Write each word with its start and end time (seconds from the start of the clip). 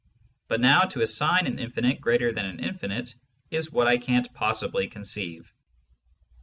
But 0.47 0.59
now, 0.61 0.81
to 0.81 1.03
assign 1.03 1.45
an 1.45 1.59
Infinite 1.59 2.01
greater 2.01 2.33
than 2.33 2.47
an 2.47 2.59
Infinite, 2.59 3.13
is 3.51 3.71
what 3.71 3.87
I 3.87 3.99
can't 3.99 4.33
possibly 4.33 4.87
conceive. 4.87 5.53